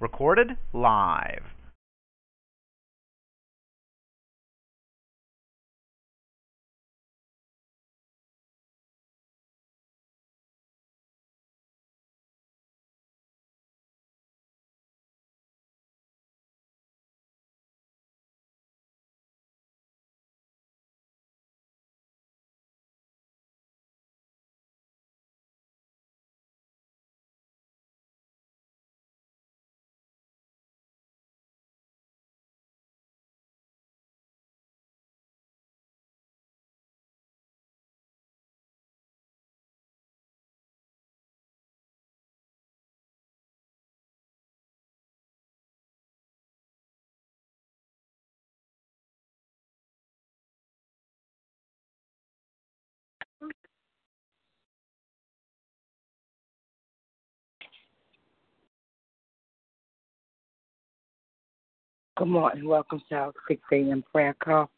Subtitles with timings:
[0.00, 1.42] Recorded live.
[62.18, 62.66] Good morning.
[62.66, 64.02] Welcome to our 6 a.m.
[64.10, 64.68] prayer call.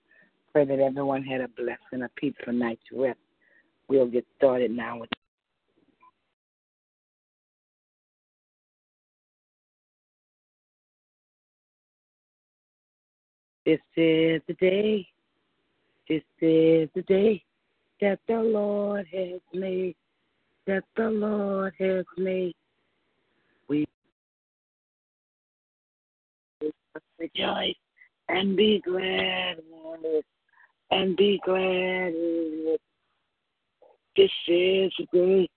[0.52, 3.19] Pray that everyone had a blessing, a peaceful night's rest.
[3.88, 5.08] We'll get started now with
[13.64, 15.08] This is the day.
[16.10, 17.42] This is the day
[18.02, 19.97] that the Lord has made.
[20.66, 22.54] That the Lord has made.
[23.66, 23.86] We
[27.20, 27.76] rejoice
[28.28, 29.58] and be glad.
[30.90, 32.12] And be glad.
[34.16, 35.48] This is the day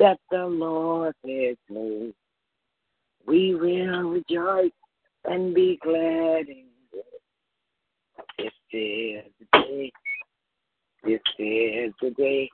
[0.00, 2.14] that the Lord has made.
[3.26, 4.72] We will rejoice
[5.24, 6.64] and be glad in.
[8.38, 9.92] This is the day.
[11.04, 12.50] This is the day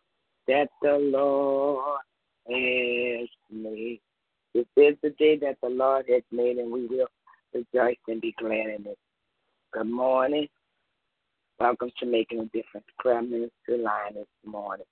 [0.49, 2.01] that the Lord
[2.47, 4.01] has made.
[4.55, 7.09] This is the day that the Lord has made, and we will
[7.55, 8.99] rejoice and be glad in it.
[9.73, 10.49] Good morning.
[11.59, 14.87] Welcome to Making a Difference Prayer Ministry line this morning.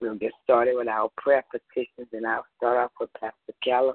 [0.00, 3.94] We'll get started with our prayer petitions, and I'll start off with Pastor Keller,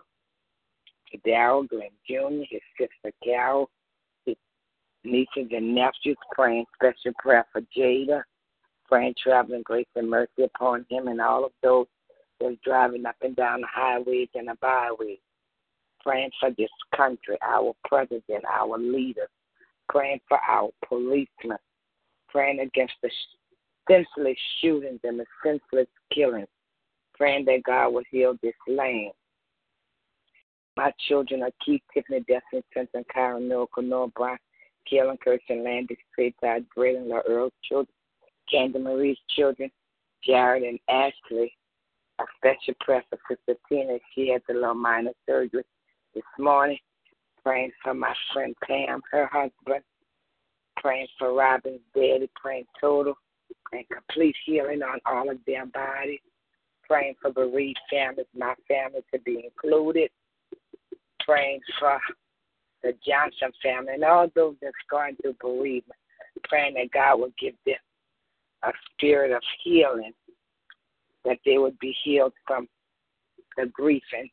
[1.23, 3.69] Darrell Glenn Jr., his sister Carol,
[4.25, 4.35] his
[5.03, 8.23] nieces and nephews, praying special prayer for Jada,
[8.87, 11.85] praying traveling grace and mercy upon him and all of those
[12.39, 15.19] that's driving up and down the highways and the byways
[16.03, 19.29] praying for this country, our president, our leaders,
[19.89, 21.57] praying for our policemen,
[22.29, 23.09] praying against the
[23.89, 26.47] senseless shootings and the senseless killings,
[27.15, 29.11] praying that God will heal this land.
[30.77, 34.37] My children are Keith, Tiffany, Destiny, Clinton, Kyron, Miracle, Noah, Brian,
[34.91, 37.93] Kaylin, Kirsten, Landis, Trayside, Braden, La Earl's children,
[38.49, 39.69] Candy Marie's children,
[40.25, 41.53] Jared and Ashley.
[42.19, 43.97] A special prayer for Sister Tina.
[44.13, 45.63] She had the little minor surgery
[46.13, 46.77] this morning.
[47.43, 49.83] Praying for my friend Pam, her husband.
[50.77, 52.29] Praying for Robin's daddy.
[52.35, 53.15] Praying total
[53.71, 56.19] and complete healing on all of their bodies.
[56.87, 60.09] Praying for bereaved families, my family to be included.
[61.25, 61.99] Praying for
[62.83, 65.99] the Johnson family and all those that's going through bereavement.
[66.45, 67.75] Praying that God will give them
[68.63, 70.13] a spirit of healing,
[71.25, 72.67] that they would be healed from
[73.57, 74.29] the grief and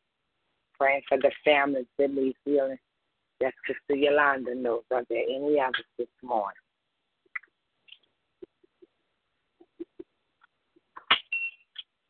[0.79, 2.77] praying for the families that need healing.
[3.41, 4.83] That Sister Yolanda knows.
[4.91, 6.55] Are there any others this morning?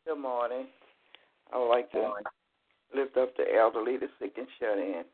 [0.06, 0.66] Good morning.
[1.52, 2.12] I would like to
[2.94, 5.04] lift up the elderly, the sick, and shut in.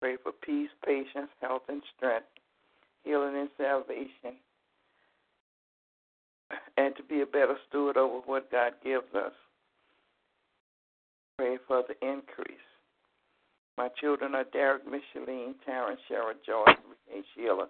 [0.00, 2.26] Pray for peace, patience, health, and strength,
[3.04, 4.36] healing and salvation,
[6.76, 9.32] and to be a better steward over what God gives us.
[11.38, 12.58] Pray for the increase.
[13.76, 16.76] My children are Derek, Micheline, Taryn, Shara, Joyce,
[17.12, 17.66] and Sheila,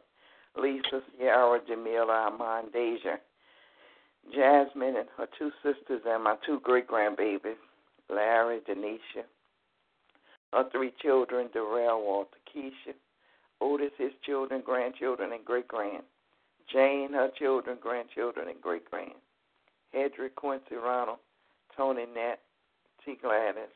[0.61, 3.17] Lisa, Sierra, Jamila, Armand, Deja,
[4.35, 7.57] Jasmine, and her two sisters, and my two great grandbabies,
[8.11, 9.25] Larry, Denisha,
[10.53, 12.93] her three children, Darrell, Walter, Keisha,
[13.63, 16.03] Otis, his children, grandchildren, and great grand,
[16.71, 19.13] Jane, her children, grandchildren, and great grand,
[19.95, 21.19] Hedrick, Quincy, Ronald,
[21.75, 22.37] Tony, Nat,
[23.05, 23.17] T.
[23.21, 23.71] Gladys,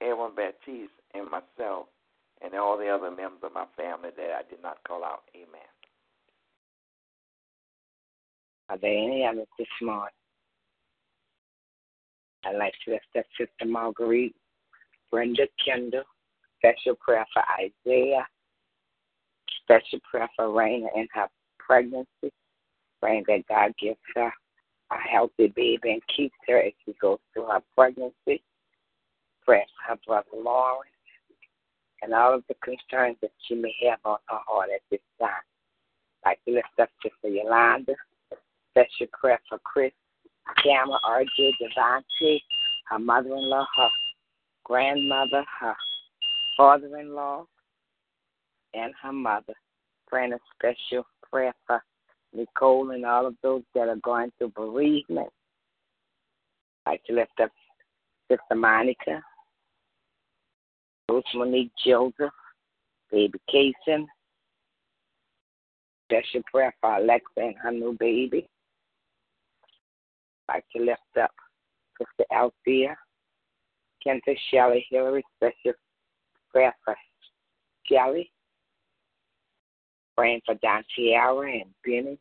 [0.00, 1.86] Edwin Baptiste, and myself,
[2.42, 5.22] and all the other members of my family that I did not call out.
[5.34, 5.60] Amen.
[8.68, 10.12] Are there any others this morning?
[12.44, 14.36] I'd like to lift up Sister Marguerite,
[15.10, 16.04] Brenda Kendall,
[16.58, 18.26] special prayer for Isaiah,
[19.62, 21.28] special prayer for Raina in her
[21.58, 22.32] pregnancy,
[23.00, 24.32] praying that God gives her
[24.90, 28.42] a healthy baby and keeps her as she goes through her pregnancy.
[29.48, 29.56] For
[29.86, 30.92] her brother Lawrence
[32.02, 35.30] and all of the concerns that she may have on her heart at this time.
[36.22, 37.94] Like to lift up Sister Yolanda,
[38.72, 39.92] special prayer for Chris,
[40.62, 42.40] Cameron, RJ, Devante,
[42.90, 43.88] her mother in law, her
[44.64, 45.74] grandmother, her
[46.54, 47.46] father in law,
[48.74, 49.54] and her mother.
[50.08, 51.82] Praying a special prayer for
[52.34, 55.30] Nicole and all of those that are going through bereavement.
[56.84, 57.50] I'd like to lift up
[58.30, 59.22] Sister Monica,
[61.08, 62.30] Bruce Monique Joseph,
[63.10, 64.06] baby Kason.
[66.04, 68.46] Special prayer for Alexa and her new baby.
[70.48, 71.30] I'd like to lift up
[71.98, 72.96] Sister Althea,
[74.06, 75.78] Kenta Shelley Hillary, special
[76.52, 76.94] prayer for
[77.86, 78.30] Shelley.
[80.16, 82.18] Praying for Don and Benny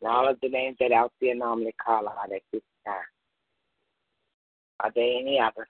[0.00, 2.94] and all of the names that Althea normally call out at this time.
[4.80, 5.66] Are there any others?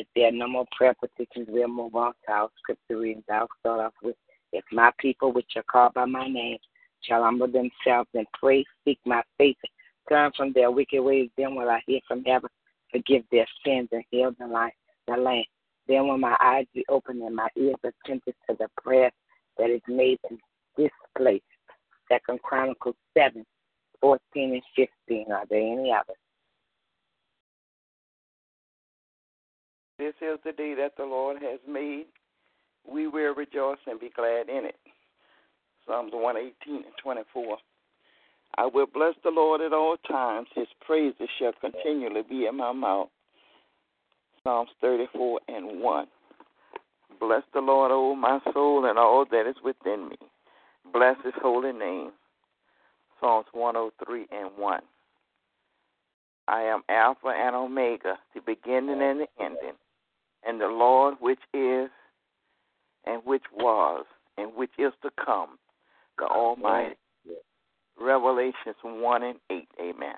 [0.00, 3.24] If there are no more prayer petitions, we'll move on to our scripture readings.
[3.30, 4.16] I'll start off with
[4.50, 6.56] If my people, which are called by my name,
[7.02, 9.58] shall humble themselves and pray, seek my face,
[10.08, 12.48] turn from their wicked ways, then will I hear from heaven,
[12.90, 14.72] forgive their sins, and heal the land.
[15.06, 15.44] The land.
[15.86, 19.10] Then will my eyes be open and my ears attentive to the prayer
[19.58, 20.38] that is made in
[20.78, 21.42] this place.
[22.08, 23.44] Second Chronicles 7,
[24.00, 25.30] 14 and 15.
[25.30, 26.16] Are there any others?
[30.00, 32.06] This is the day that the Lord has made.
[32.90, 34.76] We will rejoice and be glad in it.
[35.86, 37.58] Psalms 118 and 24.
[38.56, 40.48] I will bless the Lord at all times.
[40.54, 43.10] His praises shall continually be in my mouth.
[44.42, 46.06] Psalms 34 and 1.
[47.20, 50.16] Bless the Lord, O my soul, and all that is within me.
[50.94, 52.12] Bless his holy name.
[53.20, 54.80] Psalms 103 and 1.
[56.48, 59.76] I am Alpha and Omega, the beginning and the ending,
[60.46, 61.90] and the Lord which is,
[63.06, 64.04] and which was,
[64.36, 65.58] and which is to come,
[66.18, 66.96] the Almighty.
[68.00, 69.68] Revelations 1 and 8.
[69.80, 70.14] Amen.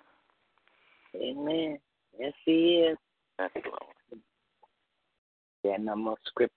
[1.16, 1.78] Amen.
[2.18, 2.96] Yes, He is.
[3.38, 4.22] That's the Lord.
[5.64, 6.54] There are no more script,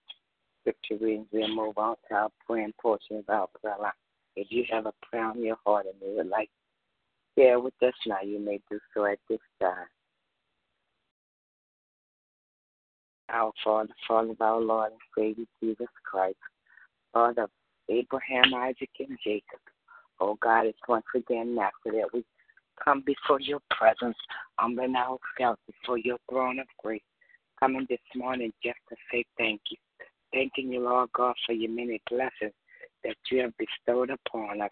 [0.62, 1.28] scripture readings.
[1.32, 3.92] We'll move on to our praying portion of our prayer line.
[4.36, 6.50] If you have a prayer on your heart and you would like
[7.38, 9.88] to share with us now, you may do so at this time.
[13.30, 16.38] Our Father, Father of our Lord and Savior Jesus Christ,
[17.14, 17.50] Father of
[17.90, 19.60] Abraham, Isaac, and Jacob.
[20.20, 22.24] Oh God, it's once again after that we
[22.84, 24.18] come before your presence,
[24.58, 27.02] humbling ourselves before your throne of grace.
[27.60, 29.78] Coming this morning just to say thank you.
[30.34, 32.54] Thanking you, Lord God, for your many blessings
[33.04, 34.70] that you have bestowed upon us.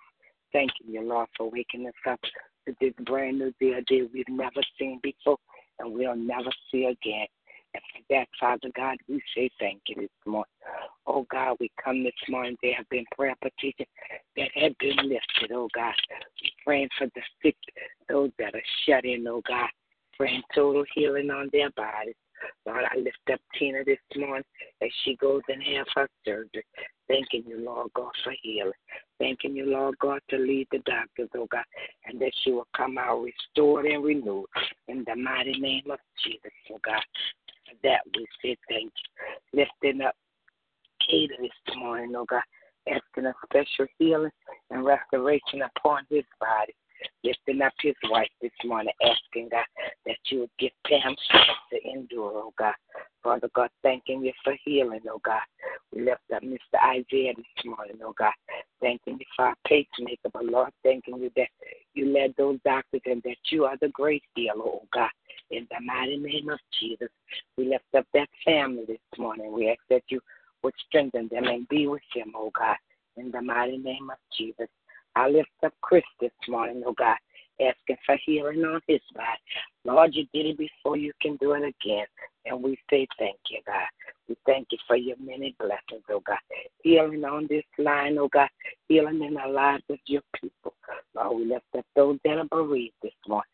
[0.51, 2.19] Thanking you, Lord, for waking us up
[2.67, 5.37] to this brand new day, a day we've never seen before
[5.79, 7.27] and we'll never see again.
[7.73, 10.45] And for that, Father God, we say thank you this morning.
[11.07, 12.55] Oh God, we come this morning.
[12.61, 13.89] There have been prayer petitions
[14.37, 15.93] that have been lifted, oh God.
[16.41, 17.55] We praying for the sick,
[18.07, 19.69] those that are shut in, oh God.
[20.17, 22.15] Praying total healing on their bodies.
[22.65, 24.43] Lord, I lift up Tina this morning
[24.81, 26.63] as she goes and have her surgery.
[27.07, 28.73] Thanking you, Lord God, for healing.
[29.19, 31.63] Thanking you, Lord God, to lead the doctors, oh God,
[32.05, 34.45] and that she will come out restored and renewed
[34.87, 37.01] in the mighty name of Jesus, oh God.
[37.81, 38.91] For that we say thank
[39.53, 39.65] you.
[39.81, 40.15] Lifting up
[41.07, 42.41] Cater this morning, oh God,
[42.87, 44.31] asking a special healing
[44.69, 46.73] and restoration upon his body.
[47.23, 49.65] Lifting up his wife this morning, asking God
[50.05, 52.73] that you would give Pam strength to endure, oh God.
[53.23, 55.41] Father God, thanking you for healing, oh God.
[55.93, 56.79] We lift up Mr.
[56.83, 58.33] Isaiah this morning, oh God.
[58.81, 61.47] Thanking you for our pacemaker, but Lord, thanking you that
[61.93, 65.09] you led those doctors and that you are the great healer, oh God.
[65.51, 67.09] In the mighty name of Jesus,
[67.57, 69.53] we lift up that family this morning.
[69.53, 70.19] We ask that you
[70.63, 72.75] would strengthen them and be with them, oh God.
[73.15, 74.67] In the mighty name of Jesus.
[75.15, 77.17] I lift up Chris this morning, oh God,
[77.61, 79.27] asking for healing on his body.
[79.85, 82.05] Lord, you did it before, you can do it again.
[82.45, 83.87] And we say thank you, God.
[84.27, 86.39] We thank you for your many blessings, oh God.
[86.83, 88.49] Healing on this line, oh God.
[88.87, 90.73] Healing in the lives of your people.
[91.15, 93.45] Lord, we lift up those that are bereaved this morning.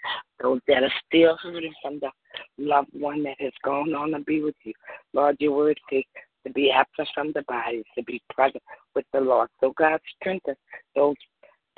[0.42, 2.10] Those that are still hurting from the
[2.58, 4.74] loved one that has gone on to be with you.
[5.14, 6.04] Lord, your word says
[6.48, 8.64] to be absent from the body, to be present
[8.96, 9.50] with the Lord.
[9.60, 10.56] So God strengthen
[10.96, 11.16] those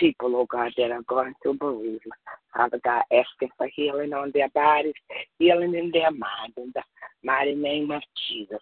[0.01, 2.01] people, oh God, that are going through bereavement.
[2.53, 4.93] Father God, asking for healing on their bodies,
[5.37, 6.81] healing in their mind, in the
[7.23, 8.57] mighty name of Jesus.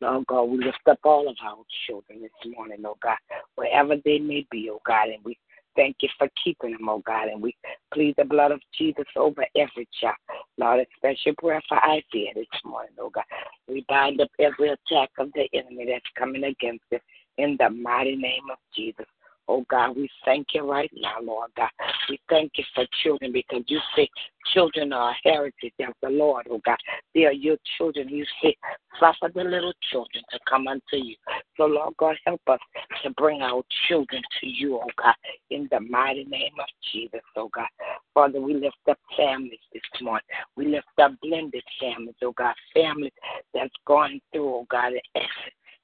[0.00, 3.18] Lord God, we lift up all of our children this morning, oh God,
[3.54, 5.38] wherever they may be, oh God, and we
[5.76, 7.28] thank you for keeping them, oh God.
[7.28, 7.54] And we
[7.92, 10.16] plead the blood of Jesus over every child.
[10.56, 13.24] Lord, a special prayer for Isaiah this morning, oh God.
[13.68, 17.00] We bind up every attack of the enemy that's coming against us
[17.36, 19.06] in the mighty name of Jesus.
[19.48, 21.70] Oh God, we thank you right now, Lord God.
[22.10, 24.08] We thank you for children because you say
[24.52, 26.76] children are a heritage of the Lord, oh God.
[27.14, 28.08] They are your children.
[28.10, 28.56] You say,
[29.00, 31.16] suffer the little children to come unto you.
[31.56, 32.60] So, Lord God, help us
[33.02, 35.14] to bring our children to you, oh God,
[35.50, 37.68] in the mighty name of Jesus, oh God.
[38.12, 40.26] Father, we lift up families this morning.
[40.56, 43.12] We lift up blended families, oh God, families
[43.54, 44.92] that's going through, oh God,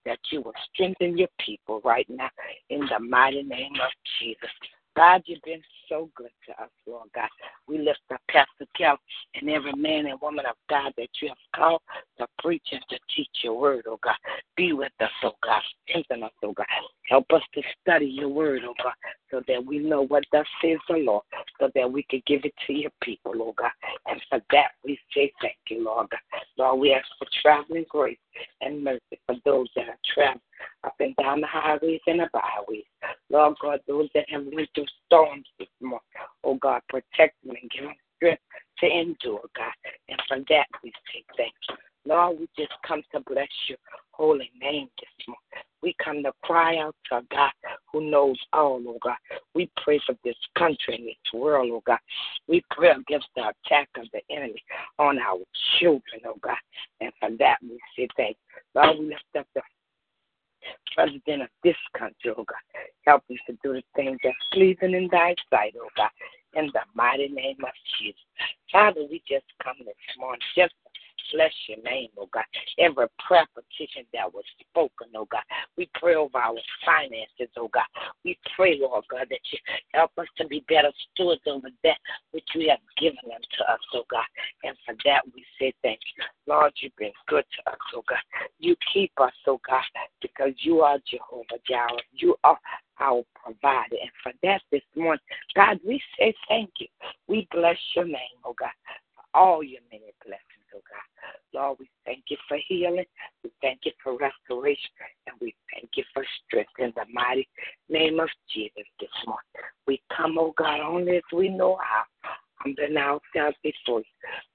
[0.05, 2.31] that you will strengthen your people right now
[2.71, 4.51] in the mighty name of Jesus.
[4.97, 7.29] God, you've been so good to us, Lord God.
[7.67, 8.97] We lift up Pastor Kel
[9.35, 11.81] and every man and woman of God that you have called
[12.19, 14.15] to preach and to teach your word, oh God.
[14.57, 15.63] Be with us, oh God.
[15.89, 16.67] Strengthen us, oh God.
[17.09, 18.93] Help us to study your word, oh God,
[19.31, 21.25] so that we know what thus says the Lord,
[21.61, 23.73] so that we can give it to your people, oh God.
[24.07, 26.21] And for that we say thank you, Lord God.
[26.57, 28.19] Lord, we ask for traveling grace
[28.61, 30.41] and mercy for those that are traveling
[30.85, 32.85] up and down the highways and the byways.
[33.31, 36.01] Lord God, those that have went through storms this morning,
[36.45, 38.43] oh God, protect them and give them strength
[38.79, 39.73] to endure, God.
[40.09, 41.77] And for that we say thank you.
[42.07, 43.79] Lord, we just come to bless your
[44.11, 45.65] holy name this morning.
[45.83, 47.51] We come to cry out to God
[47.93, 49.17] who knows all, oh God.
[49.55, 51.99] We pray for this country and this world, oh God.
[52.47, 54.63] We pray against the attack of the enemy
[54.99, 55.41] on our
[55.79, 56.57] children, oh God.
[57.01, 58.83] And for that we say thank you.
[58.83, 59.63] Lord, we lift up the
[60.95, 62.83] president of this country, oh God.
[63.07, 66.11] Help us to do the things that's pleasing in thy sight, oh God.
[66.55, 68.21] In the mighty name of Jesus.
[68.71, 70.73] Father, we just come this morning just
[71.33, 72.45] bless your name, oh God.
[72.79, 75.43] Every prayer petition that was spoken, oh God.
[75.77, 77.89] We pray over our finances, oh God.
[78.25, 79.59] We pray, Lord God, that you
[79.93, 81.99] help us to be better stewards over that
[82.33, 84.27] which you have given unto us, oh God.
[84.63, 86.25] And for that we say thank you.
[86.47, 88.23] Lord, you've been good to us, oh God.
[88.59, 89.85] You keep us, oh God,
[90.23, 92.03] because you are Jehovah Jireh.
[92.13, 92.59] You are
[93.05, 93.97] our provider.
[94.01, 95.21] And for that this morning,
[95.55, 96.87] God, we say thank you.
[97.29, 98.71] We bless your name, oh God,
[99.15, 101.05] for all your many blessings, oh God.
[101.53, 103.05] Lord, we thank you for healing.
[103.45, 104.91] We thank you for restoration.
[105.27, 107.49] And we thank you for strength in the mighty
[107.89, 109.45] name of Jesus this morning.
[109.87, 112.03] We come, oh God, only as we know how.
[112.59, 114.05] Humbling ourselves before you,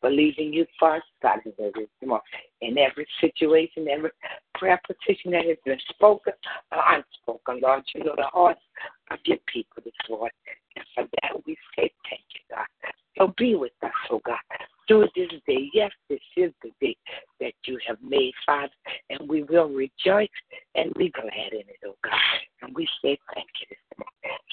[0.01, 2.23] believing you our suddenly this morning.
[2.61, 4.09] In every situation, every
[4.59, 6.33] prayer petition that has been spoken
[6.71, 8.61] or unspoken, Lord, you know the hearts
[9.11, 10.31] of your people this morning.
[10.75, 12.67] And for that we say thank you, God.
[13.17, 14.37] So be with us, oh God
[14.89, 15.69] through this day.
[15.73, 16.97] Yes, this is the day
[17.39, 18.71] that you have made, Father,
[19.09, 20.29] and we will rejoice
[20.75, 22.13] and be glad in it, oh God.
[22.61, 23.75] And we say thank you.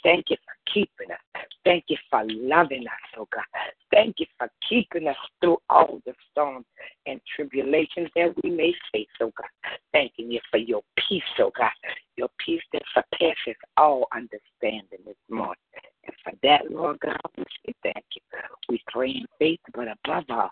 [0.03, 1.43] Thank you for keeping us.
[1.65, 3.45] Thank you for loving us, oh God.
[3.93, 6.67] Thank you for keeping us through all the storms
[7.07, 9.79] and tribulations that we may face, oh God.
[9.93, 11.71] Thanking you for your peace, oh God.
[12.17, 15.57] Your peace that surpasses all understanding this morning.
[16.05, 18.23] And for that, Lord God, we say thank you.
[18.69, 20.51] We pray in faith, but above all,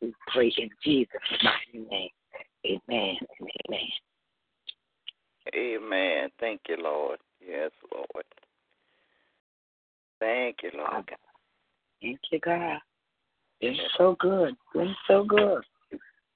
[0.00, 1.08] we pray in Jesus'
[1.42, 2.10] mighty name.
[2.66, 3.88] Amen and amen.
[5.54, 6.28] Amen.
[6.40, 7.18] Thank you, Lord.
[7.40, 8.24] Yes, Lord.
[10.18, 11.08] Thank you, Lord.
[12.02, 12.78] Thank you, God.
[13.60, 14.54] It's so good.
[14.74, 15.62] It's so good.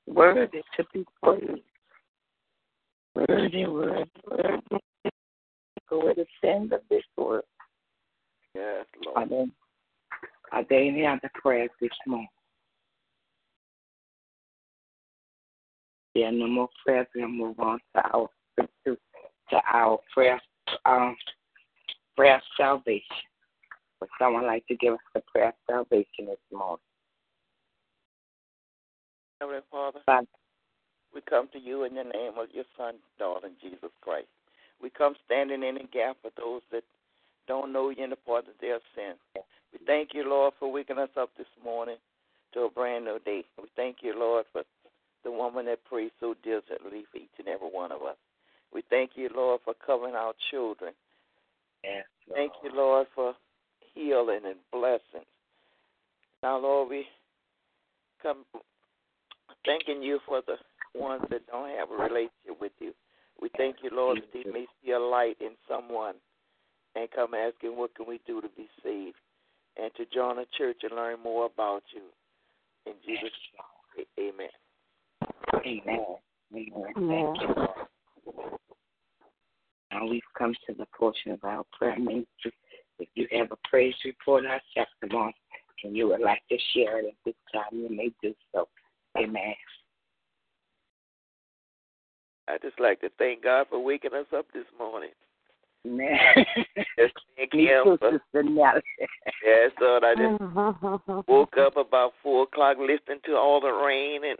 [0.07, 1.63] Worthy to be praised.
[3.15, 4.79] Worthy, worthy, worthy.
[5.89, 7.43] Go with the send of this word.
[8.55, 9.17] Yes, Lord.
[9.17, 9.47] Are there,
[10.53, 12.29] are there any other prayers this morning?
[16.15, 17.07] There are no more prayers.
[17.15, 18.97] We'll move on to our to,
[19.51, 20.41] to our prayer
[20.85, 21.17] um
[22.17, 23.17] prayer of salvation.
[24.01, 26.79] Would someone like to give us the prayer of salvation this morning?
[29.41, 30.27] Heavenly Father, Father,
[31.15, 34.29] we come to you in the name of your Son, darling Jesus Christ.
[34.83, 36.85] We come standing in the gap for those that
[37.47, 39.15] don't know you in the part of their sin.
[39.73, 41.97] We thank you, Lord, for waking us up this morning
[42.55, 43.45] to a brand new day.
[43.59, 44.63] We thank you, Lord, for
[45.25, 48.17] the woman that prays so diligently for each and every one of us.
[48.73, 50.93] We thank you, Lord, for covering our children.
[51.85, 53.35] yes, Thank you, Lord, for
[53.95, 55.27] healing and blessings.
[56.43, 57.05] Now, Lord, we
[58.23, 58.45] come
[59.67, 60.57] thanking you for the
[60.99, 62.93] ones that don't have a relationship with you.
[63.41, 66.15] We thank you, Lord, that they may see a light in someone
[66.95, 69.17] and come asking, what can we do to be saved?
[69.81, 72.03] And to join a church and learn more about you.
[72.87, 73.31] In Jesus'
[73.97, 74.49] name, amen.
[75.55, 76.05] Amen.
[76.53, 76.73] Amen.
[76.95, 77.67] Thank you,
[79.93, 82.53] Now we've come to the portion of our prayer ministry.
[82.99, 85.35] If you have a praise report or testimony
[85.85, 88.69] and you would like to share it at this time, you may do so.
[89.19, 89.55] Amen.
[92.49, 95.11] I just like to thank God for waking us up this morning.
[95.85, 96.19] Man.
[96.99, 100.05] Just thank Him for, yes, Lord.
[100.05, 100.41] I just
[101.29, 104.39] woke up about four o'clock listening to all the rain, and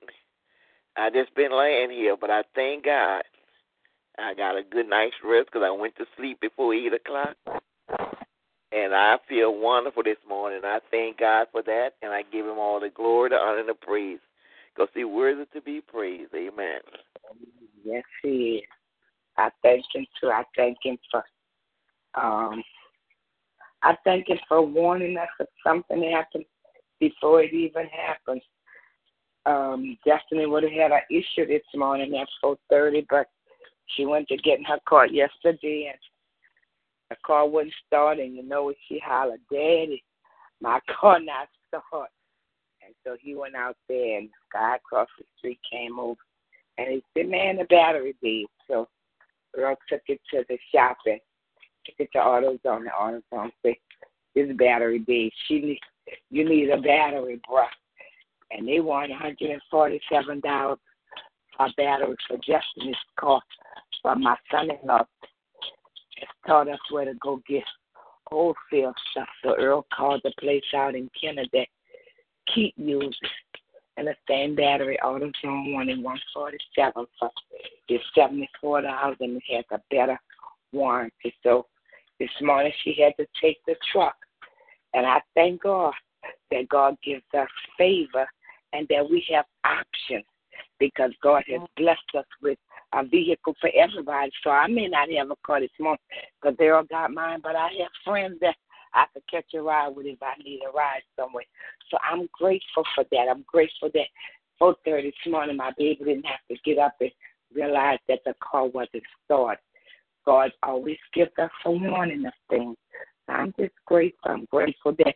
[1.01, 2.17] I just been laying here.
[2.21, 3.23] But I thank God.
[4.19, 7.37] I got a good night's rest because I went to sleep before eight o'clock,
[8.73, 10.61] and I feel wonderful this morning.
[10.65, 13.69] I thank God for that, and I give Him all the glory, the honor, and
[13.69, 14.19] the praise.
[14.75, 16.35] Because He worthy to be praised.
[16.35, 16.81] Amen.
[17.85, 18.63] Yes, He is.
[19.41, 20.29] I thank him too.
[20.29, 21.25] I thank him for
[22.21, 22.63] um
[23.83, 26.45] I thank him for warning us that something happened
[26.99, 28.43] before it even happened.
[29.47, 33.27] Um, Destiny would have had an issue this morning at four thirty, but
[33.97, 35.99] she went to get in her car yesterday and
[37.11, 40.03] the car wouldn't start and you know she hollered, Daddy,
[40.61, 42.11] my car not start.
[42.85, 46.21] And so he went out there and the guy across the street came over
[46.79, 48.47] and he said, Man, the battery dead.
[48.69, 48.89] So
[49.55, 51.21] Girl took it to the shop and
[51.87, 52.85] took it to AutoZone.
[52.85, 53.75] The AutoZone said,
[54.35, 55.31] "This battery dead.
[55.47, 55.81] She need,
[56.31, 57.67] you need a battery, bruh."
[58.51, 60.79] And they want 147 dollars
[61.57, 63.41] for a battery for just this car.
[64.03, 65.05] But my son-in-law
[66.19, 67.65] just taught us where to go get
[68.27, 69.29] wholesale stuff.
[69.43, 71.65] So Earl called the place out in Canada.
[72.55, 73.13] Keep using
[73.97, 77.31] and the same battery AutoZone one in 147 for
[77.89, 80.19] it's seventy four dollars and it has a better
[80.73, 81.35] warranty.
[81.43, 81.67] So
[82.19, 84.17] this morning she had to take the truck,
[84.95, 85.93] and I thank God
[86.51, 88.27] that God gives us favor
[88.73, 90.25] and that we have options
[90.79, 92.59] because God has blessed us with
[92.93, 94.31] a vehicle for everybody.
[94.43, 96.01] So I may not have a car this morning
[96.41, 98.57] because they all got mine, but I have friends that
[98.95, 101.45] I could catch a ride with if I need a ride somewhere.
[101.91, 103.29] So I'm grateful for that.
[103.31, 104.09] I'm grateful that
[104.61, 107.11] 4:30 this morning my baby didn't have to get up and
[107.55, 109.63] realize that the car wasn't started.
[110.27, 112.77] God always gives us a warning of things.
[113.29, 114.31] I'm just grateful.
[114.31, 115.15] I'm grateful that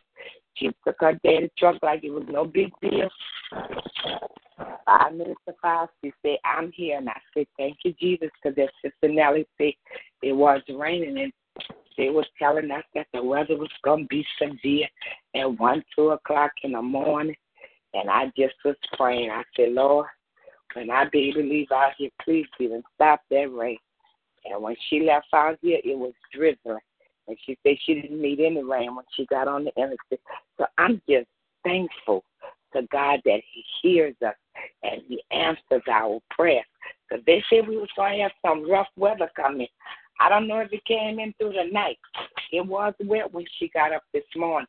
[0.55, 3.09] she took her daddy truck like it was no big deal.
[4.85, 6.97] Five minutes to five, she said, I'm here.
[6.97, 9.73] And I said, Thank you, Jesus, because as Sister Nellie said,
[10.21, 11.17] it was raining.
[11.17, 11.33] And
[11.97, 14.87] they was telling us that the weather was going to be severe
[15.35, 17.35] at 1, 2 o'clock in the morning.
[17.93, 19.31] And I just was praying.
[19.31, 20.07] I said, Lord,
[20.73, 23.77] when I be to leave out here, please even stop that rain.
[24.45, 26.79] And when she left out here, it was drizzling.
[27.27, 30.21] And she said she didn't need any rain when she got on the interstate.
[30.57, 31.27] So I'm just
[31.63, 32.23] thankful
[32.73, 34.35] to God that He hears us
[34.83, 36.65] and He answers our prayers.
[37.09, 39.67] Because they said we was going to have some rough weather coming.
[40.19, 41.97] I don't know if it came in through the night.
[42.51, 44.67] It was wet when she got up this morning,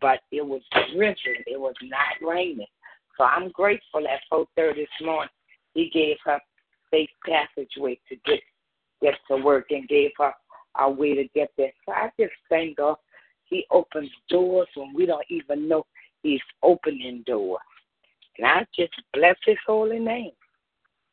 [0.00, 0.60] but it was
[0.92, 1.44] drizzling.
[1.46, 2.66] It was not raining.
[3.16, 5.30] So I'm grateful at 4:30 this morning.
[5.74, 6.40] He gave her
[6.90, 8.40] safe passageway to get
[9.02, 10.32] get to work and gave her
[10.80, 11.72] a way to get there.
[11.84, 12.96] So I just thank God.
[13.44, 15.86] He opens doors when we don't even know
[16.22, 17.60] He's opening doors.
[18.38, 20.32] And I just bless His holy name.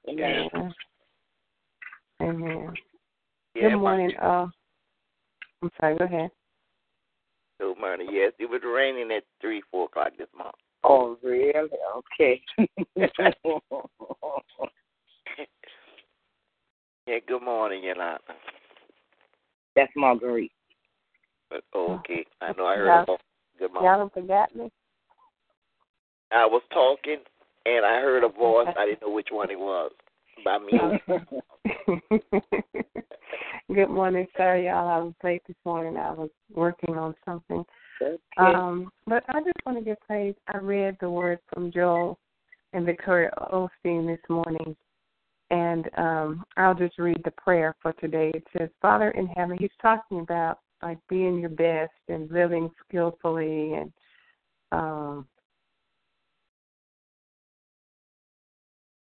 [0.10, 0.50] Amen.
[2.22, 2.74] Amen.
[3.56, 4.12] Yeah, Good morning.
[4.22, 4.48] Uh,
[5.62, 5.98] I'm sorry.
[5.98, 6.32] Go ahead.
[7.60, 8.08] Good morning.
[8.12, 10.56] Yes, it was raining at three, four o'clock this month.
[10.84, 11.70] Oh, really?
[11.98, 12.42] Okay.
[12.96, 13.08] yeah.
[17.28, 18.20] Good morning, Yolanda.
[19.76, 20.52] That's Marguerite.
[21.50, 23.22] But, okay, I know I heard about.
[23.60, 23.90] Good morning.
[23.90, 24.72] Y'all don't forgot me.
[26.32, 27.20] I was talking
[27.66, 28.68] and I heard a voice.
[28.78, 29.92] I didn't know which one it was.
[30.44, 30.74] By me.
[33.74, 34.58] Good morning, sir.
[34.58, 35.98] Y'all, I was late this morning.
[35.98, 37.64] I was working on something.
[38.02, 38.18] Okay.
[38.38, 40.36] Um, but I just want to give praise.
[40.54, 42.20] I read the word from Joel
[42.74, 44.76] and Victoria Osteen this morning,
[45.54, 48.32] and um, I'll just read the prayer for today.
[48.34, 53.74] It says, Father in heaven, he's talking about like being your best and living skillfully
[53.74, 53.94] and
[54.72, 55.28] um,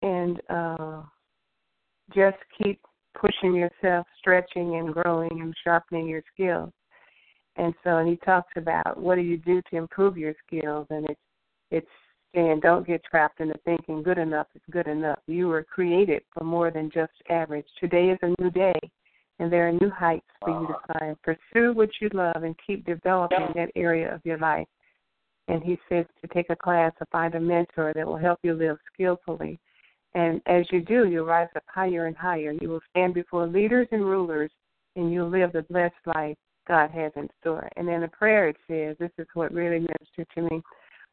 [0.00, 1.02] and uh,
[2.14, 2.80] just keep
[3.20, 6.72] pushing yourself, stretching and growing and sharpening your skills.
[7.56, 11.04] And so and he talks about what do you do to improve your skills and
[11.10, 11.20] it's
[11.70, 11.86] it's
[12.38, 15.18] saying don't get trapped into thinking good enough is good enough.
[15.26, 17.66] You were created for more than just average.
[17.80, 18.78] Today is a new day
[19.38, 21.16] and there are new heights for you to climb.
[21.22, 24.66] Pursue what you love and keep developing that area of your life.
[25.48, 28.54] And he says to take a class or find a mentor that will help you
[28.54, 29.58] live skillfully
[30.14, 32.52] and as you do, you'll rise up higher and higher.
[32.60, 34.50] You will stand before leaders and rulers,
[34.96, 36.36] and you'll live the blessed life.
[36.66, 37.68] God has in store.
[37.76, 40.62] And then the prayer it says, this is what really ministered to me.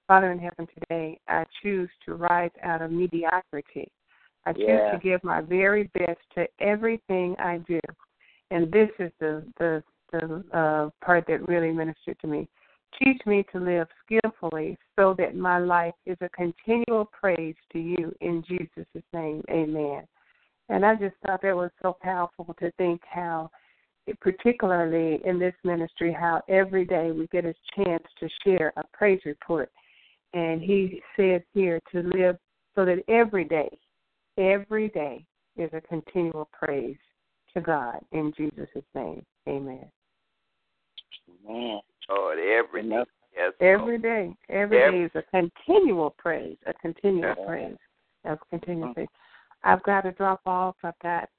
[0.07, 3.91] Father in heaven, today I choose to rise out of mediocrity.
[4.45, 4.91] I choose Yeah.
[4.91, 7.79] to give my very best to everything I do.
[8.51, 12.47] And this is the the the uh, part that really ministered to me.
[13.01, 18.15] Teach me to live skillfully so that my life is a continual praise to you
[18.21, 19.43] in Jesus' name.
[19.49, 20.07] Amen.
[20.69, 23.49] And I just thought that was so powerful to think how,
[24.21, 29.19] particularly in this ministry, how every day we get a chance to share a praise
[29.25, 29.71] report.
[30.35, 32.37] And he says here to live
[32.75, 33.69] so that every day,
[34.37, 36.97] every day is a continual praise
[37.53, 39.25] to God in Jesus' name.
[39.47, 39.89] Amen.
[41.47, 41.79] Amen.
[42.09, 42.87] Lord, every day.
[42.87, 43.07] Enough.
[43.35, 43.53] Yes.
[43.61, 47.45] Every day, every Every- day is a continual praise, a continual Yeah.
[47.45, 47.77] praise,
[48.25, 49.07] a continual praise.
[49.63, 50.75] I've got to drop off.
[50.83, 51.29] I've got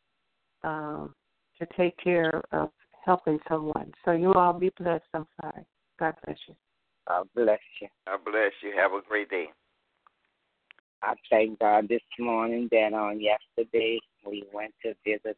[0.62, 1.14] um,
[1.58, 2.72] to take care of
[3.04, 3.92] helping someone.
[4.04, 5.06] So you all be blessed.
[5.14, 5.64] I'm sorry.
[5.98, 6.56] God bless you.
[7.08, 7.88] God bless you.
[8.06, 8.72] God bless you.
[8.76, 9.46] Have a great day.
[11.02, 15.36] I thank God this morning that on yesterday we went to visit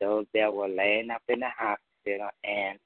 [0.00, 2.78] those that were laying up in the hospital, and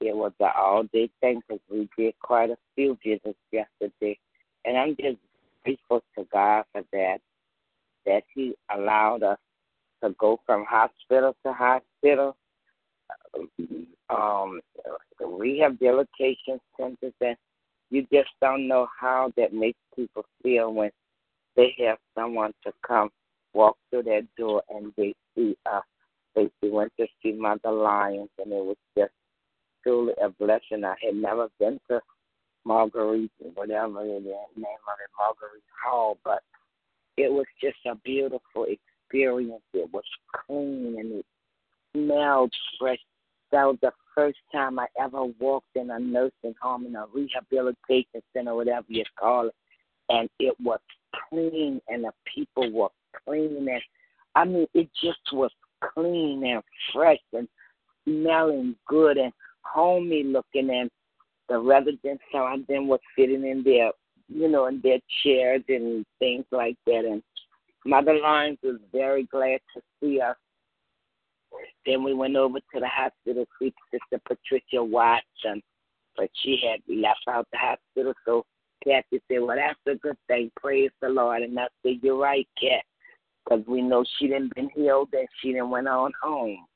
[0.00, 4.18] it was an all day thing because we did quite a few visits yesterday.
[4.64, 5.18] And I'm just
[5.64, 7.18] grateful to God for that,
[8.06, 9.38] that He allowed us
[10.02, 12.36] to go from hospital to hospital,
[14.10, 14.60] um,
[15.20, 17.36] rehabilitation centers, and
[17.90, 20.90] you just don't know how that makes people feel when
[21.56, 23.10] they have someone to come
[23.52, 25.82] walk through that door and they see us.
[26.34, 29.12] They went to see Mother Lyons and it was just
[29.82, 30.84] truly a blessing.
[30.84, 32.00] I had never been to
[32.64, 36.42] Marguerite, whatever is, name of it, Marguerite Hall, but
[37.16, 39.62] it was just a beautiful experience.
[39.72, 41.26] It was clean and it
[41.94, 42.98] smelled fresh.
[43.54, 48.20] That was the first time I ever walked in a nursing home, in a rehabilitation
[48.32, 49.54] center, whatever you call it,
[50.08, 50.80] and it was
[51.30, 52.88] clean and the people were
[53.24, 53.80] clean and
[54.34, 55.52] I mean it just was
[55.94, 57.46] clean and fresh and
[58.02, 60.90] smelling good and homey looking and
[61.48, 63.92] the residents some of them were sitting in their
[64.28, 67.22] you know, in their chairs and things like that and
[67.86, 70.36] Mother Lyons was very glad to see us.
[71.86, 75.62] Then we went over to the hospital to see Sister Patricia Watson,
[76.16, 78.44] but she had left out the hospital so
[78.84, 80.50] Kathy said, Well, that's a good thing.
[80.56, 81.42] Praise the Lord.
[81.42, 82.84] And I said, You're right, Kat,
[83.44, 86.66] because we know she didn't been healed and she didn't went on home.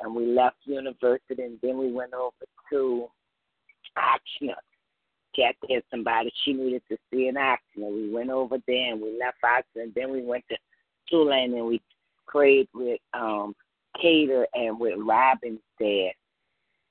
[0.00, 2.32] And we left university and then we went over
[2.70, 3.06] to
[3.96, 4.54] Ochsner.
[5.34, 7.92] Kathy had somebody she needed to see in Ochsner.
[7.92, 9.84] We went over there and we left Ochsner.
[9.84, 10.56] And then we went to
[11.08, 11.80] Tulane and we
[12.26, 13.54] prayed with um
[14.00, 16.12] Cater and with Robin dad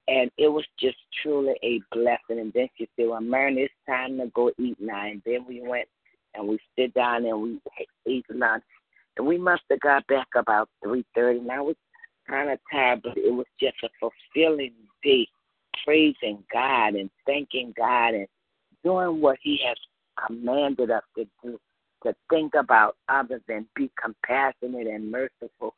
[0.08, 2.40] and it was just truly a blessing.
[2.40, 5.62] And then she said, "Well, Mary, it's time to go eat now." And then we
[5.62, 5.88] went
[6.34, 7.62] and we sit down and we
[8.06, 8.64] ate lunch,
[9.18, 11.40] and we must have got back about three thirty.
[11.40, 11.76] And I was
[12.28, 15.28] kind of tired, but it was just a fulfilling day,
[15.86, 18.28] praising God and thanking God and
[18.84, 19.78] doing what He has
[20.28, 21.60] commanded us to do.
[22.04, 25.74] To think about others and be compassionate and merciful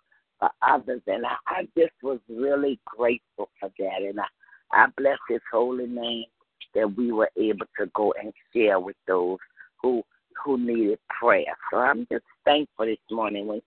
[0.45, 1.01] for others.
[1.07, 4.01] And I, I just was really grateful for that.
[4.01, 4.25] And I,
[4.71, 6.25] I bless his holy name
[6.73, 9.37] that we were able to go and share with those
[9.81, 10.03] who
[10.43, 11.55] who needed prayer.
[11.71, 13.61] So I'm just thankful this morning when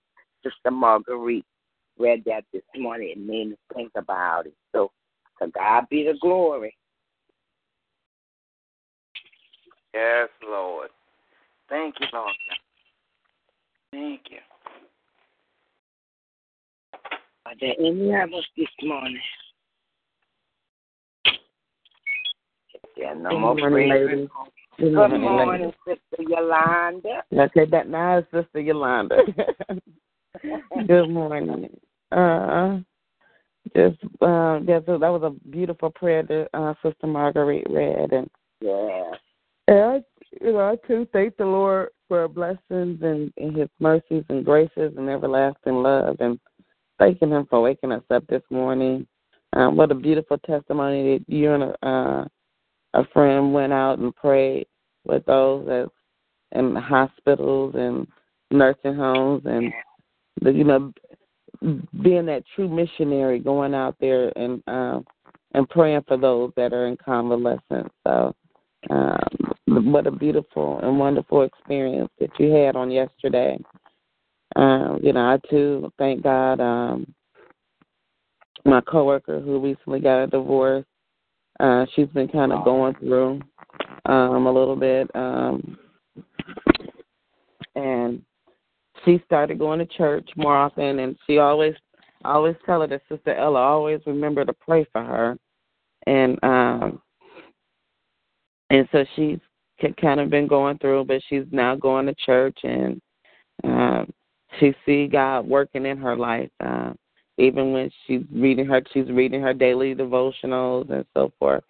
[0.44, 1.46] Sister Marguerite
[1.98, 3.10] read that this morning.
[3.10, 4.54] It made me think about it.
[4.72, 4.90] So
[5.40, 6.76] to God be the glory.
[9.94, 10.90] Yes, Lord.
[11.68, 12.34] Thank you, Lord.
[13.90, 14.38] Thank you.
[17.48, 19.18] Are there any others this morning?
[22.94, 24.28] There are no Good more morning, praise ladies.
[24.76, 25.72] Good Good morning, morning.
[25.86, 27.22] Sister Yolanda.
[27.32, 29.20] Okay, that now is Sister Yolanda.
[30.86, 31.70] Good morning.
[32.12, 32.80] Uh,
[33.74, 38.28] just uh, yeah, so that was a beautiful prayer that uh, Sister Marguerite read, and
[38.60, 39.12] Yeah.
[39.68, 40.02] and I,
[40.42, 44.92] you know, I too thank the Lord for blessings and, and His mercies and graces
[44.98, 46.38] and everlasting love, and
[46.98, 49.06] thanking Him for waking us up this morning.
[49.54, 52.24] Um, what a beautiful testimony that you and a, uh,
[52.94, 54.66] a friend went out and prayed
[55.04, 55.88] with those that
[56.52, 58.06] in hospitals and
[58.50, 59.72] nursing homes, and
[60.40, 60.92] the, you know,
[62.02, 65.04] being that true missionary, going out there and um,
[65.54, 67.90] and praying for those that are in convalescence.
[68.06, 68.34] So,
[68.90, 73.58] um, what a beautiful and wonderful experience that you had on yesterday.
[74.56, 77.14] Um, you know, I too thank God um,
[78.64, 80.84] my coworker who recently got a divorce.
[81.60, 83.40] Uh, she's been kind of going through
[84.06, 85.76] um, a little bit, um,
[87.74, 88.22] and
[89.04, 91.00] she started going to church more often.
[91.00, 91.74] And she always,
[92.24, 95.38] I always tell her that Sister Ella always remember to pray for her,
[96.06, 97.02] and um,
[98.70, 99.38] and so she's
[100.00, 103.00] kind of been going through, but she's now going to church and
[103.64, 104.12] um,
[104.58, 106.50] she see God working in her life.
[106.60, 106.92] Uh,
[107.38, 111.62] even when she's reading her, she's reading her daily devotionals and so forth.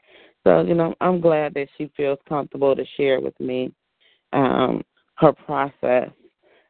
[0.44, 3.72] So you know, I'm glad that she feels comfortable to share with me
[4.33, 4.83] um,
[5.16, 6.11] her process,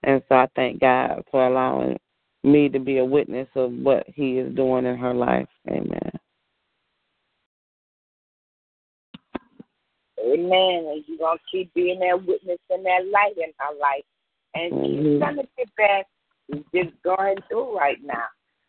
[0.02, 1.98] and so I thank God for allowing
[2.44, 5.48] me to be a witness of what He is doing in her life.
[5.68, 6.10] Amen.
[10.20, 10.86] Amen.
[10.90, 14.04] And you're going to keep being that witness and that light in her life.
[14.54, 15.12] And Mhm.
[15.12, 16.06] she's going to get back.
[16.74, 18.24] Just going through right now.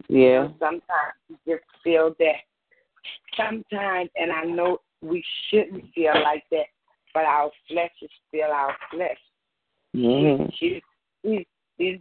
[0.09, 0.43] Yeah.
[0.43, 2.43] know, sometimes you just feel that.
[3.37, 6.65] Sometimes, and I know we shouldn't feel like that,
[7.13, 9.17] but our flesh is still our flesh.
[9.93, 10.81] hmm She,
[11.23, 11.99] she, she's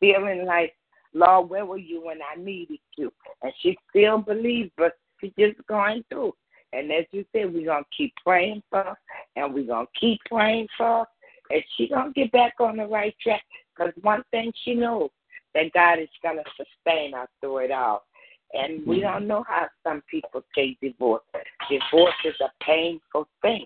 [0.00, 0.74] feeling like,
[1.14, 3.12] Lord, where were you when I needed you?
[3.42, 6.34] And she still believes, but she's just going through.
[6.72, 8.98] And as you said, we're going to keep praying for her,
[9.36, 11.04] and we're going to keep praying for her,
[11.50, 13.42] and she to get back on the right track.
[13.76, 15.10] Because one thing she knows,
[15.54, 18.04] that God is going to sustain her through it all.
[18.52, 21.22] And we don't know how some people take divorce.
[21.68, 23.64] Divorce is a painful thing.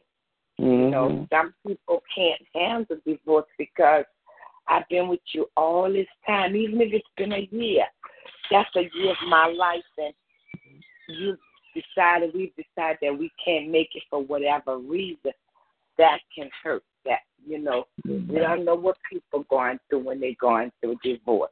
[0.59, 4.05] You know, hmm some people can't handle divorce because
[4.69, 7.85] I've been with you all this time, even if it's been a year.
[8.51, 10.15] That's a year of my life, and
[11.09, 11.37] you
[11.75, 15.33] decided, we've decided that we can't make it for whatever reason.
[15.99, 16.83] That can hurt.
[17.05, 18.33] That you know, mm-hmm.
[18.33, 21.51] we don't know what people are going through when they're going through divorce.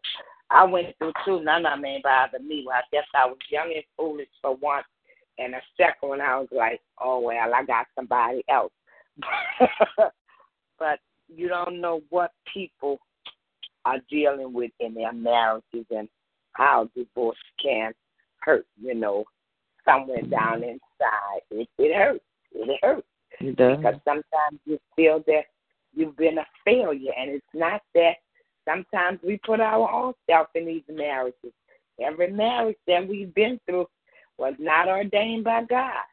[0.50, 1.42] I went through two.
[1.42, 2.64] None of them ain't bother me.
[2.66, 4.82] Well, I guess I was young and foolish for one,
[5.38, 8.72] and the second one I was like, oh well, I got somebody else.
[10.78, 12.98] but you don't know what people
[13.84, 16.08] are dealing with in their marriages and
[16.52, 17.92] how divorce can
[18.40, 19.24] hurt, you know,
[19.84, 21.40] somewhere down inside.
[21.50, 22.24] It, it hurts.
[22.52, 23.06] It hurts.
[23.40, 23.78] It does.
[23.78, 25.44] Because sometimes you feel that
[25.94, 28.14] you've been a failure, and it's not that.
[28.68, 31.52] Sometimes we put our own self in these marriages.
[32.00, 33.86] Every marriage that we've been through
[34.38, 36.04] was not ordained by God.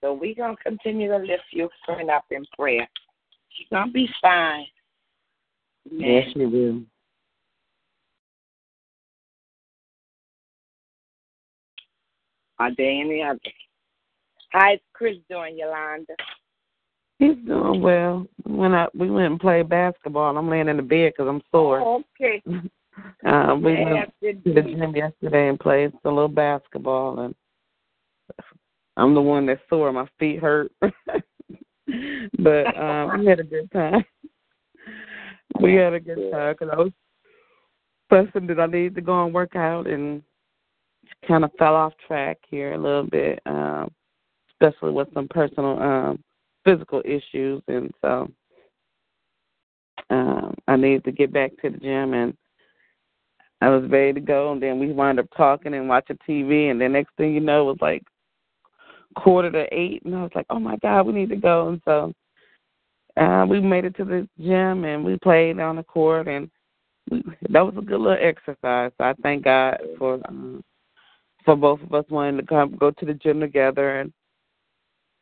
[0.00, 2.88] So we're going to continue to lift your friend up in prayer.
[3.48, 4.66] She's going to be fine.
[5.90, 6.82] Yes, you will.
[12.58, 13.40] Are there any others?
[14.50, 16.14] How's Chris doing, Yolanda?
[17.18, 18.26] He's doing well.
[18.44, 21.80] When I we went and played basketball, I'm laying in the bed because I'm sore.
[21.80, 22.42] Oh, okay.
[23.26, 27.34] Uh, we went to the gym yesterday and played a little basketball, and
[28.96, 29.92] I'm the one that's sore.
[29.92, 34.02] My feet hurt, but um, we had a good time.
[35.60, 36.92] We had a good time because I was
[38.10, 40.22] fussing that I needed to go and work out, and
[41.26, 43.90] kind of fell off track here a little bit, um,
[44.60, 46.22] especially with some personal um,
[46.64, 48.30] physical issues, and so
[50.10, 52.36] um, I needed to get back to the gym and.
[53.62, 56.78] I was ready to go, and then we wound up talking and watching TV, and
[56.78, 58.02] the next thing you know, it was like
[59.16, 61.80] quarter to eight, and I was like, "Oh my God, we need to go!" And
[61.84, 62.12] so
[63.16, 66.50] uh, we made it to the gym, and we played on the court, and
[67.10, 68.92] we, that was a good little exercise.
[68.98, 70.62] So I thank God for um,
[71.44, 74.12] for both of us wanting to come go to the gym together and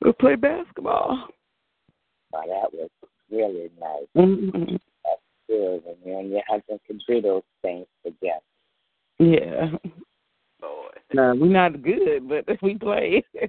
[0.02, 1.28] we play basketball.
[2.34, 2.90] Oh, that was
[3.30, 4.06] really nice.
[4.16, 4.78] Mhm.
[5.48, 5.82] Good.
[5.84, 8.40] And you and your husband can do those things together.
[9.18, 9.70] Yeah.
[10.62, 10.98] Lord.
[11.12, 13.22] No, we're not good, but we play.
[13.34, 13.48] Yeah,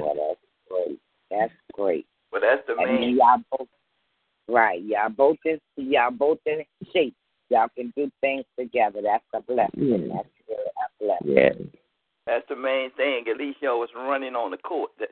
[0.00, 0.98] well, that's great.
[1.30, 2.06] That's great.
[2.32, 3.16] Well, that's the And main.
[3.16, 3.68] y'all both,
[4.48, 4.82] right?
[4.82, 7.14] Y'all both in, y'all both in shape.
[7.50, 9.00] Y'all can do things together.
[9.02, 9.72] That's a blessing.
[9.76, 10.14] Yeah.
[10.16, 11.36] That's really a blessing.
[11.36, 11.78] yeah.
[12.26, 13.24] That's the main thing.
[13.30, 14.90] At least y'all was running on the court.
[14.98, 15.10] That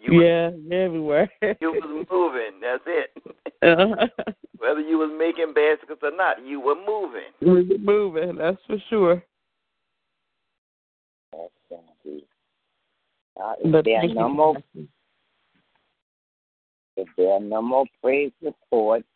[0.00, 1.30] you yeah, everywhere.
[1.42, 2.60] you was moving.
[2.60, 3.10] That's it.
[3.62, 4.34] uh-huh.
[4.58, 7.32] Whether you was making baskets or not, you were moving.
[7.40, 9.22] We're moving, that's for sure.
[11.32, 12.24] That's indeed.
[13.40, 14.56] Uh, if But there are no more,
[16.96, 19.06] if there are no more praise reports,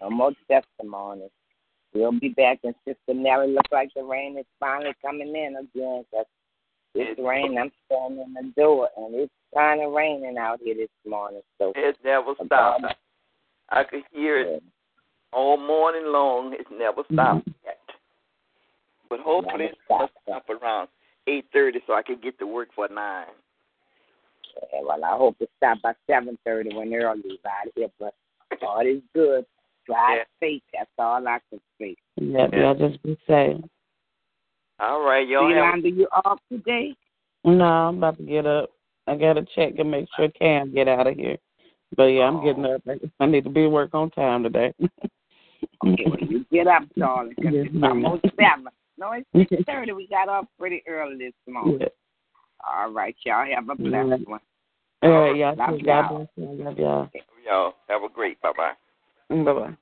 [0.00, 1.30] no more testimonies,
[1.92, 3.52] we'll be back in Sister Nellie.
[3.52, 6.04] Look like the rain is finally coming in again.
[6.12, 6.26] Cause
[6.94, 7.58] it's It- rain.
[7.58, 11.42] I'm standing in the door, and it's kind of raining out here this morning.
[11.58, 12.84] So It never stopped.
[13.68, 14.62] I could hear it
[15.32, 16.54] all morning long.
[16.54, 17.14] It's never mm-hmm.
[17.14, 17.78] stopped yet.
[19.08, 20.46] But hopefully Never it's going to stopped.
[20.46, 20.88] stop around
[21.26, 23.26] eight thirty so I can get to work for nine.
[24.72, 27.88] Yeah, well, I hope it stop by seven thirty when they're leave out of here.
[27.98, 28.14] But
[28.60, 29.46] God is good.
[29.86, 30.24] Drive Yeah.
[30.40, 30.62] safe.
[30.72, 31.96] That's all I can say.
[32.16, 32.58] Yep, Yeah.
[32.60, 33.56] y'all just be safe.
[34.80, 36.94] All right, y'all have Yolanda, you off today?
[37.44, 38.70] No, I'm about to get up.
[39.06, 41.36] I gotta check and make sure Cam get out of here.
[41.96, 42.76] But yeah, I'm getting oh.
[42.76, 42.82] up.
[43.18, 44.72] I need to be at work on time today.
[45.86, 48.68] Okay, well, you get up, darling, 'cause Yes, it's almost seven.
[48.96, 49.92] No, it's six thirty.
[49.92, 51.80] We got off pretty early this morning.
[51.80, 51.88] yeah.
[52.66, 54.40] All right, y'all have a blessed one.
[55.02, 55.56] All right, y'all.
[55.56, 56.02] Love y'all.
[56.02, 56.64] God bless you.
[56.64, 57.10] Love y'all.
[57.46, 58.72] y'all have a great bye bye.
[59.28, 59.76] Bye bye.